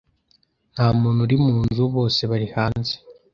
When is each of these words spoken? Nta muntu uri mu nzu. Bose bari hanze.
Nta 0.73 0.87
muntu 0.99 1.19
uri 1.25 1.35
mu 1.43 1.53
nzu. 1.67 1.83
Bose 1.95 2.21
bari 2.31 2.47
hanze. 2.55 2.93